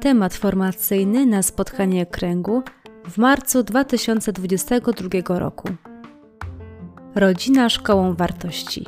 Temat 0.00 0.34
formacyjny 0.34 1.26
na 1.26 1.42
spotkanie 1.42 2.06
kręgu 2.06 2.62
w 3.08 3.18
marcu 3.18 3.62
2022 3.62 5.38
roku. 5.38 5.68
Rodzina 7.14 7.68
szkołą 7.68 8.14
wartości. 8.14 8.86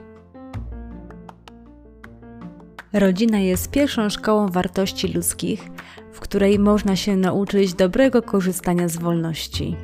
Rodzina 2.92 3.38
jest 3.38 3.70
pierwszą 3.70 4.10
szkołą 4.10 4.48
wartości 4.48 5.12
ludzkich, 5.12 5.68
w 6.12 6.20
której 6.20 6.58
można 6.58 6.96
się 6.96 7.16
nauczyć 7.16 7.74
dobrego 7.74 8.22
korzystania 8.22 8.88
z 8.88 8.96
wolności. 8.96 9.76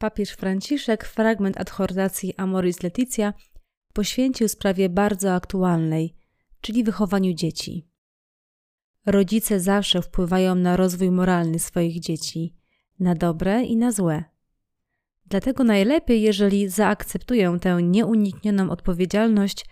Papież 0.00 0.30
Franciszek 0.30 1.04
fragment 1.04 1.60
adhortacji 1.60 2.34
Amoris 2.36 2.82
Leticia 2.82 3.34
poświęcił 3.92 4.48
sprawie 4.48 4.88
bardzo 4.88 5.34
aktualnej, 5.34 6.14
czyli 6.60 6.84
wychowaniu 6.84 7.34
dzieci. 7.34 7.88
Rodzice 9.06 9.60
zawsze 9.60 10.02
wpływają 10.02 10.54
na 10.54 10.76
rozwój 10.76 11.10
moralny 11.10 11.58
swoich 11.58 12.00
dzieci, 12.00 12.56
na 13.00 13.14
dobre 13.14 13.64
i 13.64 13.76
na 13.76 13.92
złe. 13.92 14.24
Dlatego 15.26 15.64
najlepiej, 15.64 16.22
jeżeli 16.22 16.68
zaakceptują 16.68 17.58
tę 17.58 17.82
nieuniknioną 17.82 18.70
odpowiedzialność 18.70 19.66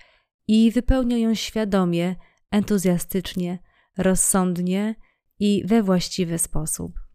i 0.49 0.71
wypełnią 0.71 1.17
ją 1.17 1.35
świadomie, 1.35 2.17
entuzjastycznie, 2.51 3.59
rozsądnie 3.99 4.95
i 5.39 5.63
we 5.67 5.83
właściwy 5.83 6.39
sposób. 6.39 7.08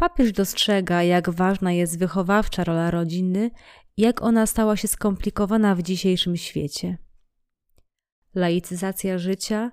Papież 0.00 0.32
dostrzega, 0.32 1.02
jak 1.02 1.30
ważna 1.30 1.72
jest 1.72 1.98
wychowawcza 1.98 2.64
rola 2.64 2.90
rodziny 2.90 3.50
jak 3.96 4.22
ona 4.22 4.46
stała 4.46 4.76
się 4.76 4.88
skomplikowana 4.88 5.74
w 5.74 5.82
dzisiejszym 5.82 6.36
świecie. 6.36 6.98
Laicyzacja 8.34 9.18
życia, 9.18 9.72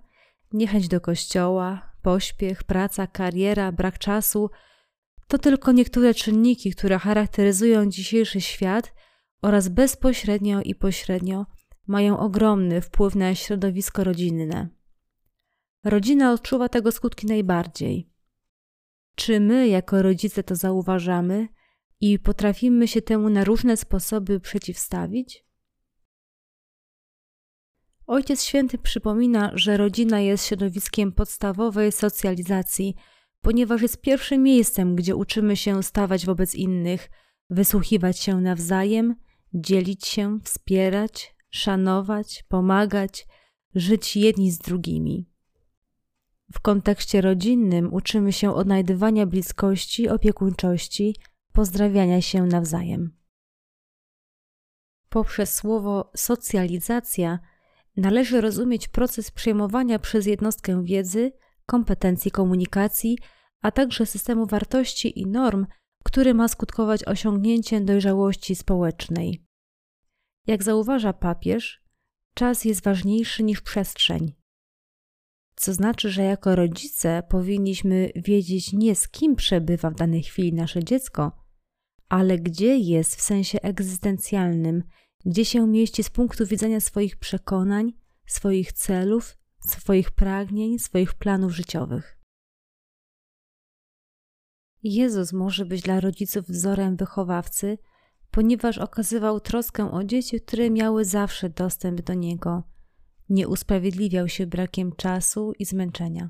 niechęć 0.53 0.87
do 0.87 1.01
kościoła, 1.01 1.91
pośpiech, 2.01 2.63
praca, 2.63 3.07
kariera, 3.07 3.71
brak 3.71 3.99
czasu 3.99 4.49
to 5.27 5.37
tylko 5.37 5.71
niektóre 5.71 6.13
czynniki, 6.13 6.71
które 6.71 6.99
charakteryzują 6.99 7.89
dzisiejszy 7.89 8.41
świat 8.41 8.93
oraz 9.41 9.67
bezpośrednio 9.69 10.61
i 10.61 10.75
pośrednio 10.75 11.45
mają 11.87 12.19
ogromny 12.19 12.81
wpływ 12.81 13.15
na 13.15 13.35
środowisko 13.35 14.03
rodzinne. 14.03 14.67
Rodzina 15.83 16.31
odczuwa 16.31 16.69
tego 16.69 16.91
skutki 16.91 17.27
najbardziej. 17.27 18.16
Czy 19.19 19.39
my, 19.39 19.67
jako 19.67 20.01
rodzice, 20.01 20.43
to 20.43 20.55
zauważamy 20.55 21.47
i 22.01 22.19
potrafimy 22.19 22.87
się 22.87 23.01
temu 23.01 23.29
na 23.29 23.43
różne 23.43 23.77
sposoby 23.77 24.39
przeciwstawić? 24.39 25.45
Ojciec 28.07 28.43
Święty 28.43 28.77
przypomina, 28.77 29.51
że 29.53 29.77
rodzina 29.77 30.19
jest 30.19 30.45
środowiskiem 30.45 31.11
podstawowej 31.11 31.91
socjalizacji, 31.91 32.95
ponieważ 33.41 33.81
jest 33.81 34.01
pierwszym 34.01 34.43
miejscem, 34.43 34.95
gdzie 34.95 35.15
uczymy 35.15 35.55
się 35.55 35.83
stawać 35.83 36.25
wobec 36.25 36.55
innych, 36.55 37.09
wysłuchiwać 37.49 38.19
się 38.19 38.41
nawzajem, 38.41 39.15
dzielić 39.53 40.07
się, 40.07 40.39
wspierać, 40.43 41.35
szanować, 41.49 42.43
pomagać, 42.47 43.27
żyć 43.75 44.15
jedni 44.15 44.51
z 44.51 44.57
drugimi. 44.57 45.36
W 46.53 46.59
kontekście 46.59 47.21
rodzinnym 47.21 47.93
uczymy 47.93 48.33
się 48.33 48.53
odnajdywania 48.53 49.25
bliskości, 49.25 50.09
opiekuńczości, 50.09 51.15
pozdrawiania 51.53 52.21
się 52.21 52.43
nawzajem. 52.43 53.17
Poprzez 55.09 55.55
słowo 55.55 56.11
socjalizacja 56.15 57.39
należy 57.97 58.41
rozumieć 58.41 58.87
proces 58.87 59.31
przyjmowania 59.31 59.99
przez 59.99 60.25
jednostkę 60.25 60.83
wiedzy, 60.83 61.31
kompetencji 61.65 62.31
komunikacji, 62.31 63.17
a 63.61 63.71
także 63.71 64.05
systemu 64.05 64.45
wartości 64.45 65.19
i 65.19 65.27
norm, 65.27 65.65
który 66.03 66.33
ma 66.33 66.47
skutkować 66.47 67.03
osiągnięciem 67.03 67.85
dojrzałości 67.85 68.55
społecznej. 68.55 69.43
Jak 70.47 70.63
zauważa 70.63 71.13
papież, 71.13 71.83
czas 72.33 72.65
jest 72.65 72.83
ważniejszy 72.83 73.43
niż 73.43 73.61
przestrzeń. 73.61 74.33
Co 75.59 75.73
znaczy, 75.73 76.09
że 76.09 76.23
jako 76.23 76.55
rodzice 76.55 77.23
powinniśmy 77.29 78.11
wiedzieć 78.15 78.73
nie 78.73 78.95
z 78.95 79.09
kim 79.09 79.35
przebywa 79.35 79.89
w 79.89 79.95
danej 79.95 80.23
chwili 80.23 80.53
nasze 80.53 80.83
dziecko, 80.83 81.31
ale 82.09 82.39
gdzie 82.39 82.77
jest 82.77 83.15
w 83.15 83.21
sensie 83.21 83.61
egzystencjalnym, 83.61 84.83
gdzie 85.25 85.45
się 85.45 85.67
mieści 85.67 86.03
z 86.03 86.09
punktu 86.09 86.45
widzenia 86.45 86.79
swoich 86.79 87.17
przekonań, 87.19 87.93
swoich 88.25 88.73
celów, 88.73 89.37
swoich 89.65 90.11
pragnień, 90.11 90.79
swoich 90.79 91.13
planów 91.13 91.55
życiowych. 91.55 92.17
Jezus 94.83 95.33
może 95.33 95.65
być 95.65 95.81
dla 95.81 95.99
rodziców 95.99 96.45
wzorem 96.45 96.95
wychowawcy, 96.95 97.77
ponieważ 98.31 98.77
okazywał 98.77 99.39
troskę 99.39 99.91
o 99.91 100.03
dzieci, 100.03 100.41
które 100.41 100.69
miały 100.69 101.05
zawsze 101.05 101.49
dostęp 101.49 102.01
do 102.01 102.13
Niego 102.13 102.76
nie 103.29 103.47
usprawiedliwiał 103.47 104.29
się 104.29 104.47
brakiem 104.47 104.91
czasu 104.95 105.53
i 105.59 105.65
zmęczenia. 105.65 106.29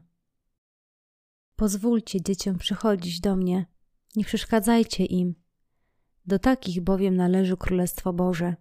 Pozwólcie 1.56 2.22
dzieciom 2.22 2.58
przychodzić 2.58 3.19
do 3.19 3.35
mnie, 3.35 3.66
nie 4.16 4.25
przeszkadzajcie 4.25 5.06
im. 5.06 5.35
Do 6.25 6.40
takich 6.40 6.81
bowiem 6.81 7.16
należy 7.16 7.58
Królestwo 7.58 8.13
Boże. 8.13 8.56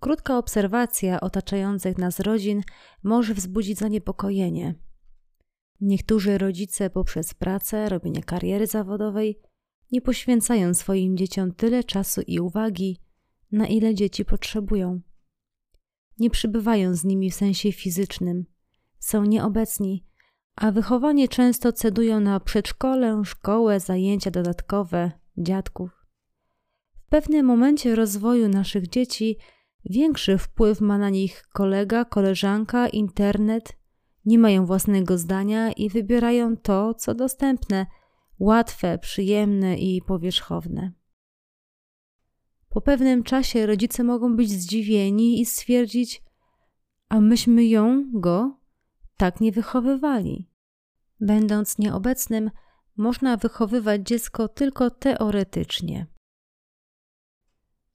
Krótka 0.00 0.38
obserwacja 0.38 1.20
otaczających 1.20 1.98
nas 1.98 2.20
rodzin 2.20 2.62
może 3.02 3.34
wzbudzić 3.34 3.78
zaniepokojenie. 3.78 4.74
Niektórzy 5.80 6.38
rodzice 6.38 6.90
poprzez 6.90 7.34
pracę, 7.34 7.88
robienie 7.88 8.22
kariery 8.22 8.66
zawodowej 8.66 9.40
nie 9.92 10.00
poświęcają 10.00 10.74
swoim 10.74 11.16
dzieciom 11.16 11.54
tyle 11.54 11.84
czasu 11.84 12.20
i 12.26 12.40
uwagi, 12.40 13.00
na 13.52 13.66
ile 13.66 13.94
dzieci 13.94 14.24
potrzebują 14.24 15.00
nie 16.20 16.30
przybywają 16.30 16.94
z 16.94 17.04
nimi 17.04 17.30
w 17.30 17.34
sensie 17.34 17.72
fizycznym, 17.72 18.44
są 18.98 19.24
nieobecni, 19.24 20.04
a 20.56 20.72
wychowanie 20.72 21.28
często 21.28 21.72
cedują 21.72 22.20
na 22.20 22.40
przedszkole, 22.40 23.22
szkołę, 23.24 23.80
zajęcia 23.80 24.30
dodatkowe, 24.30 25.12
dziadków. 25.36 26.06
W 27.06 27.08
pewnym 27.10 27.46
momencie 27.46 27.94
rozwoju 27.94 28.48
naszych 28.48 28.88
dzieci 28.88 29.38
większy 29.84 30.38
wpływ 30.38 30.80
ma 30.80 30.98
na 30.98 31.10
nich 31.10 31.42
kolega, 31.52 32.04
koleżanka, 32.04 32.88
internet, 32.88 33.76
nie 34.24 34.38
mają 34.38 34.66
własnego 34.66 35.18
zdania 35.18 35.72
i 35.72 35.88
wybierają 35.88 36.56
to, 36.56 36.94
co 36.94 37.14
dostępne, 37.14 37.86
łatwe, 38.38 38.98
przyjemne 38.98 39.78
i 39.78 40.02
powierzchowne. 40.02 40.92
Po 42.70 42.80
pewnym 42.80 43.22
czasie 43.22 43.66
rodzice 43.66 44.04
mogą 44.04 44.36
być 44.36 44.50
zdziwieni 44.50 45.40
i 45.40 45.46
stwierdzić, 45.46 46.22
a 47.08 47.20
myśmy 47.20 47.64
ją, 47.64 48.04
go, 48.12 48.58
tak 49.16 49.40
nie 49.40 49.52
wychowywali. 49.52 50.48
Będąc 51.20 51.78
nieobecnym, 51.78 52.50
można 52.96 53.36
wychowywać 53.36 54.02
dziecko 54.02 54.48
tylko 54.48 54.90
teoretycznie. 54.90 56.06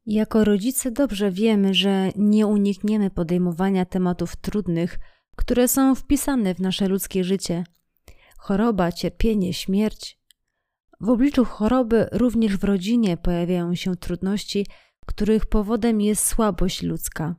Jako 0.05 0.43
rodzice 0.43 0.91
dobrze 0.91 1.31
wiemy, 1.31 1.73
że 1.73 2.09
nie 2.15 2.47
unikniemy 2.47 3.09
podejmowania 3.09 3.85
tematów 3.85 4.35
trudnych, 4.35 4.99
które 5.35 5.67
są 5.67 5.95
wpisane 5.95 6.55
w 6.55 6.59
nasze 6.59 6.87
ludzkie 6.87 7.23
życie. 7.23 7.63
Choroba, 8.37 8.91
cierpienie, 8.91 9.53
śmierć, 9.53 10.19
w 11.01 11.09
obliczu 11.09 11.45
choroby 11.45 12.07
również 12.11 12.57
w 12.57 12.63
rodzinie 12.63 13.17
pojawiają 13.17 13.75
się 13.75 13.95
trudności, 13.95 14.65
których 15.05 15.45
powodem 15.45 16.01
jest 16.01 16.27
słabość 16.27 16.83
ludzka. 16.83 17.35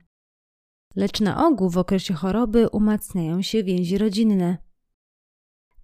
Lecz 0.97 1.21
na 1.21 1.47
ogół 1.47 1.71
w 1.71 1.79
okresie 1.79 2.15
choroby 2.15 2.69
umacniają 2.69 3.43
się 3.43 3.65
więzi 3.65 3.99
rodzinne. 3.99 4.59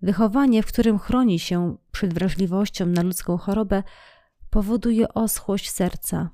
Wychowanie, 0.03 0.63
w 0.63 0.67
którym 0.67 0.99
chroni 0.99 1.39
się 1.39 1.77
przed 1.93 2.15
wrażliwością 2.15 2.87
na 2.87 3.03
ludzką 3.03 3.37
chorobę, 3.37 3.83
powoduje 4.51 5.09
oschłość 5.09 5.71
serca 5.71 6.31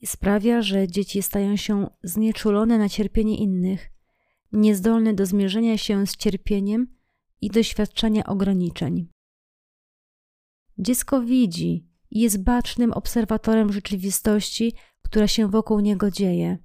i 0.00 0.06
sprawia, 0.06 0.62
że 0.62 0.88
dzieci 0.88 1.22
stają 1.22 1.56
się 1.56 1.90
znieczulone 2.02 2.78
na 2.78 2.88
cierpienie 2.88 3.36
innych, 3.36 3.90
niezdolne 4.52 5.14
do 5.14 5.26
zmierzenia 5.26 5.78
się 5.78 6.06
z 6.06 6.16
cierpieniem 6.16 6.96
i 7.40 7.50
doświadczenia 7.50 8.24
ograniczeń. 8.24 9.13
Dziecko 10.78 11.20
widzi 11.20 11.88
i 12.10 12.20
jest 12.20 12.42
bacznym 12.42 12.92
obserwatorem 12.92 13.72
rzeczywistości, 13.72 14.72
która 15.02 15.28
się 15.28 15.50
wokół 15.50 15.80
niego 15.80 16.10
dzieje. 16.10 16.58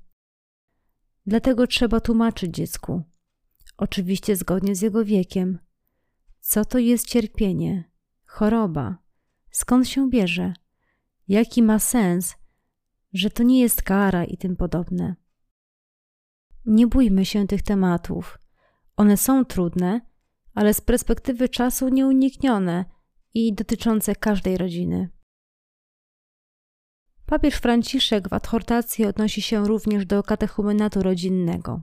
Dlatego 1.26 1.68
trzeba 1.68 2.00
tłumaczyć 2.00 2.56
dziecku. 2.56 3.04
oczywiście 3.78 4.36
zgodnie 4.36 4.76
z 4.76 4.82
jego 4.82 5.06
wiekiem. 5.06 5.60
Co 6.40 6.66
to 6.66 6.78
jest 6.78 7.08
cierpienie, 7.08 7.92
choroba, 8.26 8.98
skąd 9.52 9.88
się 9.88 10.10
bierze, 10.10 10.54
jaki 11.28 11.64
ma 11.64 11.80
sens, 11.80 12.36
że 13.14 13.30
to 13.30 13.44
nie 13.44 13.60
jest 13.60 13.82
kara 13.82 14.26
i 14.26 14.38
tym 14.38 14.56
podobne. 14.56 15.16
Nie 16.66 16.88
bójmy 16.88 17.26
się 17.26 17.48
tych 17.48 17.62
tematów. 17.62 18.40
One 18.98 19.18
są 19.18 19.46
trudne, 19.46 20.02
ale 20.54 20.74
z 20.74 20.82
perspektywy 20.82 21.50
czasu 21.50 21.90
nieuniknione 21.90 22.86
i 23.48 23.54
dotyczące 23.54 24.16
każdej 24.16 24.58
rodziny. 24.58 25.10
Papież 27.26 27.56
Franciszek 27.56 28.30
w 28.30 28.34
adhortacji 28.34 29.06
odnosi 29.06 29.42
się 29.42 29.68
również 29.68 30.06
do 30.06 30.24
katechumenatu 30.24 31.04
rodzinnego. 31.04 31.82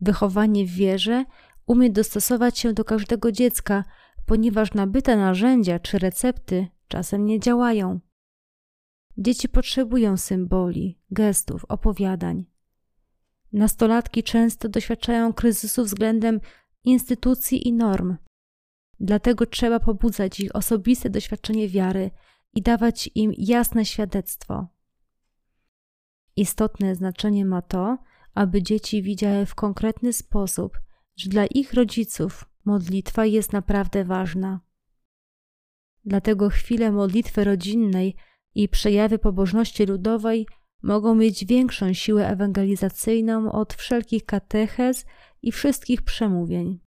Wychowanie 0.00 0.66
w 0.66 0.70
wierze 0.70 1.24
umie 1.66 1.90
dostosować 1.90 2.58
się 2.58 2.72
do 2.72 2.84
każdego 2.84 3.32
dziecka, 3.32 3.84
ponieważ 4.26 4.74
nabyte 4.74 5.16
narzędzia 5.16 5.78
czy 5.78 5.98
recepty 5.98 6.68
czasem 6.88 7.24
nie 7.24 7.40
działają. 7.40 8.00
Dzieci 9.18 9.48
potrzebują 9.48 10.16
symboli, 10.16 10.98
gestów, 11.10 11.64
opowiadań. 11.64 12.46
Nastolatki 13.52 14.22
często 14.22 14.68
doświadczają 14.68 15.32
kryzysu 15.32 15.84
względem 15.84 16.40
instytucji 16.84 17.68
i 17.68 17.72
norm. 17.72 18.16
Dlatego 19.00 19.46
trzeba 19.46 19.80
pobudzać 19.80 20.40
ich 20.40 20.56
osobiste 20.56 21.10
doświadczenie 21.10 21.68
wiary 21.68 22.10
i 22.54 22.62
dawać 22.62 23.10
im 23.14 23.32
jasne 23.38 23.84
świadectwo. 23.84 24.66
Istotne 26.36 26.94
znaczenie 26.94 27.44
ma 27.44 27.62
to, 27.62 27.98
aby 28.34 28.62
dzieci 28.62 29.02
widziały 29.02 29.46
w 29.46 29.54
konkretny 29.54 30.12
sposób, 30.12 30.80
że 31.16 31.30
dla 31.30 31.46
ich 31.46 31.74
rodziców 31.74 32.44
modlitwa 32.64 33.26
jest 33.26 33.52
naprawdę 33.52 34.04
ważna. 34.04 34.60
Dlatego 36.04 36.48
chwile 36.48 36.92
modlitwy 36.92 37.44
rodzinnej 37.44 38.16
i 38.54 38.68
przejawy 38.68 39.18
pobożności 39.18 39.86
ludowej 39.86 40.46
mogą 40.82 41.14
mieć 41.14 41.44
większą 41.44 41.92
siłę 41.92 42.28
ewangelizacyjną 42.28 43.52
od 43.52 43.74
wszelkich 43.74 44.24
katechez 44.24 45.06
i 45.42 45.52
wszystkich 45.52 46.02
przemówień. 46.02 46.89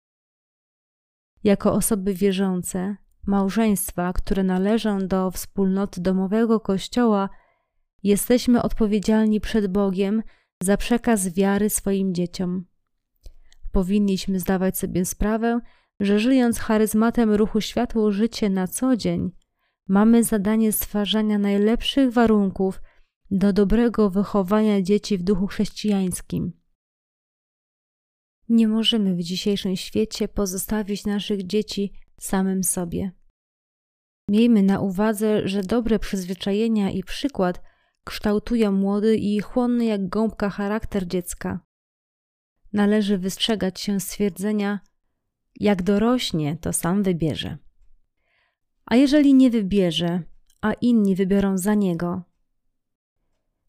Jako 1.48 1.74
osoby 1.74 2.14
wierzące, 2.14 2.96
małżeństwa, 3.28 4.14
które 4.14 4.44
należą 4.44 5.08
do 5.08 5.32
wspólnoty 5.32 6.02
domowego 6.02 6.60
Kościoła, 6.60 7.30
jesteśmy 8.04 8.62
odpowiedzialni 8.62 9.42
przed 9.42 9.68
Bogiem 9.68 10.24
za 10.64 10.78
przekaz 10.78 11.34
wiary 11.34 11.70
swoim 11.70 12.14
dzieciom. 12.14 12.66
Powinniśmy 13.72 14.40
zdawać 14.40 14.78
sobie 14.78 15.06
sprawę, 15.06 15.60
że 16.00 16.20
żyjąc 16.20 16.60
charyzmatem 16.60 17.34
ruchu 17.34 17.62
światło 17.62 18.12
życie 18.12 18.50
na 18.50 18.68
co 18.68 18.98
dzień, 18.98 19.32
mamy 19.88 20.24
zadanie 20.24 20.72
stwarzania 20.72 21.38
najlepszych 21.38 22.12
warunków 22.12 22.82
do 23.32 23.54
dobrego 23.54 24.10
wychowania 24.10 24.82
dzieci 24.82 25.18
w 25.18 25.24
duchu 25.24 25.48
chrześcijańskim. 25.48 26.56
Nie 28.50 28.68
możemy 28.68 29.16
w 29.16 29.24
dzisiejszym 29.24 29.76
świecie 29.76 30.28
pozostawić 30.28 31.06
naszych 31.06 31.48
dzieci 31.48 31.94
samym 32.20 32.64
sobie. 32.64 33.12
Miejmy 34.30 34.64
na 34.64 34.80
uwadze, 34.80 35.48
że 35.48 35.64
dobre 35.64 36.00
przyzwyczajenia 36.00 36.92
i 36.92 37.04
przykład 37.04 37.62
kształtują 38.04 38.72
młody 38.72 39.18
i 39.18 39.40
chłonny 39.40 39.86
jak 39.86 40.10
gąbka 40.10 40.50
charakter 40.50 41.08
dziecka. 41.08 41.60
Należy 42.74 43.18
wystrzegać 43.18 43.80
się 43.82 44.00
stwierdzenia: 44.00 44.80
jak 45.60 45.84
dorośnie, 45.84 46.58
to 46.62 46.74
sam 46.74 47.04
wybierze. 47.04 47.58
A 48.86 48.96
jeżeli 48.96 49.34
nie 49.34 49.50
wybierze, 49.50 50.24
a 50.62 50.74
inni 50.74 51.16
wybiorą 51.16 51.58
za 51.58 51.74
niego? 51.74 52.24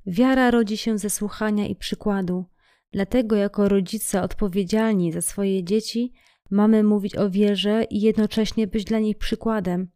Wiara 0.07 0.51
rodzi 0.51 0.77
się 0.77 0.99
ze 0.99 1.11
słuchania 1.11 1.67
i 1.67 1.77
przykładu, 1.77 2.45
dlatego 2.93 3.37
jako 3.37 3.69
rodzice 3.69 4.23
odpowiedzialni 4.23 5.13
za 5.13 5.23
swoje 5.23 5.65
dzieci 5.65 6.13
mamy 6.51 6.83
mówić 6.83 7.17
o 7.17 7.31
wierze 7.31 7.85
i 7.91 8.01
jednocześnie 8.01 8.67
być 8.67 8.85
dla 8.85 8.99
nich 8.99 9.19
przykładem, 9.19 9.89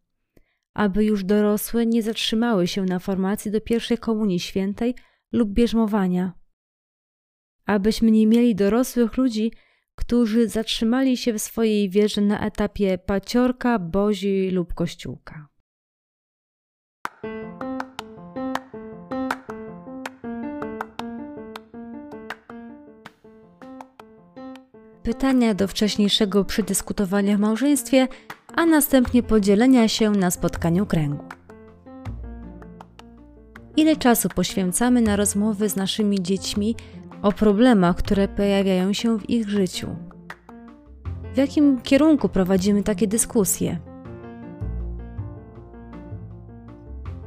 aby 0.74 1.04
już 1.04 1.24
dorosłe 1.24 1.86
nie 1.86 2.02
zatrzymały 2.02 2.66
się 2.66 2.82
na 2.82 2.98
formacji 2.98 3.50
do 3.50 3.60
pierwszej 3.60 3.98
komunii 3.98 4.40
świętej 4.40 4.94
lub 5.32 5.48
bierzmowania. 5.50 6.32
Abyśmy 7.66 8.10
nie 8.10 8.26
mieli 8.26 8.54
dorosłych 8.54 9.16
ludzi, 9.16 9.52
którzy 9.94 10.48
zatrzymali 10.48 11.16
się 11.16 11.32
w 11.32 11.42
swojej 11.42 11.90
wierze 11.90 12.20
na 12.20 12.46
etapie 12.46 12.98
paciorka, 12.98 13.78
bozi 13.78 14.50
lub 14.50 14.74
kościółka. 14.74 15.48
Pytania 25.02 25.54
do 25.54 25.68
wcześniejszego 25.68 26.44
przedyskutowania 26.44 27.36
w 27.36 27.40
małżeństwie, 27.40 28.08
a 28.54 28.66
następnie 28.66 29.22
podzielenia 29.22 29.88
się 29.88 30.10
na 30.10 30.30
spotkaniu 30.30 30.86
kręgu. 30.86 31.24
Ile 33.76 33.96
czasu 33.96 34.28
poświęcamy 34.28 35.00
na 35.00 35.16
rozmowy 35.16 35.68
z 35.68 35.76
naszymi 35.76 36.22
dziećmi 36.22 36.76
o 37.22 37.32
problemach, 37.32 37.96
które 37.96 38.28
pojawiają 38.28 38.92
się 38.92 39.18
w 39.18 39.30
ich 39.30 39.48
życiu. 39.48 39.96
W 41.34 41.36
jakim 41.36 41.80
kierunku 41.80 42.28
prowadzimy 42.28 42.82
takie 42.82 43.06
dyskusje? 43.06 43.78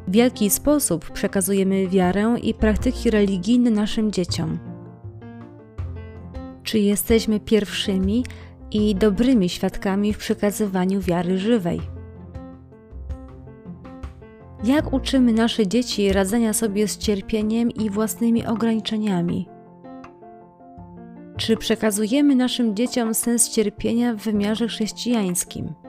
W 0.07 0.15
jaki 0.15 0.49
sposób 0.49 1.11
przekazujemy 1.11 1.87
wiarę 1.87 2.35
i 2.41 2.53
praktyki 2.53 3.09
religijne 3.09 3.71
naszym 3.71 4.11
dzieciom? 4.11 4.74
Czy 6.65 6.79
jesteśmy 6.79 7.39
pierwszymi 7.39 8.25
i 8.71 8.95
dobrymi 8.95 9.49
świadkami 9.49 10.13
w 10.13 10.17
przekazywaniu 10.17 11.01
wiary 11.01 11.37
żywej? 11.37 11.81
Jak 14.63 14.93
uczymy 14.93 15.33
nasze 15.33 15.67
dzieci 15.67 16.13
radzenia 16.13 16.53
sobie 16.53 16.87
z 16.87 16.97
cierpieniem 16.97 17.71
i 17.71 17.89
własnymi 17.89 18.45
ograniczeniami? 18.45 19.47
Czy 21.37 21.57
przekazujemy 21.57 22.35
naszym 22.35 22.75
dzieciom 22.75 23.13
sens 23.13 23.49
cierpienia 23.49 24.13
w 24.13 24.17
wymiarze 24.17 24.67
chrześcijańskim? 24.67 25.84